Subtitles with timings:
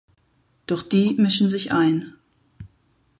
[0.65, 2.15] Doch die mischen sich ein.